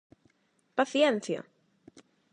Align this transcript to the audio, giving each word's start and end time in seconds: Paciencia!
Paciencia! 0.77 1.39